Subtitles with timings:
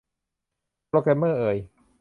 [0.89, 1.57] โปรแกรมเมอร์เอย